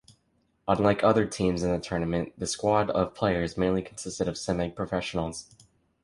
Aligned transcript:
Unlike 0.67 1.03
other 1.03 1.27
teams 1.27 1.61
in 1.61 1.71
the 1.71 1.77
tournament, 1.77 2.33
the 2.35 2.47
squad 2.47 2.89
of 2.89 3.13
players 3.13 3.55
mainly 3.55 3.83
consisted 3.83 4.27
of 4.27 4.35
semi-professionals. 4.35 5.53